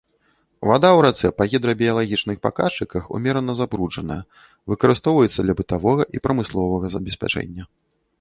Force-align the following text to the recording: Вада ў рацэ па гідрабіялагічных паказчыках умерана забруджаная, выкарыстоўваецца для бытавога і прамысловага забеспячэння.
Вада 0.67 0.89
ў 0.93 0.99
рацэ 1.05 1.27
па 1.41 1.45
гідрабіялагічных 1.51 2.39
паказчыках 2.45 3.03
умерана 3.17 3.55
забруджаная, 3.59 4.17
выкарыстоўваецца 4.73 5.39
для 5.47 5.57
бытавога 5.61 6.03
і 6.19 6.23
прамысловага 6.25 6.87
забеспячэння. 6.95 7.63